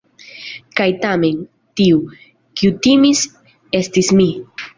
Kaj 0.79 0.87
tamen, 1.03 1.37
tiu, 1.81 1.99
kiu 2.63 2.73
timis, 2.87 3.23
estis 3.83 4.13
mi. 4.23 4.29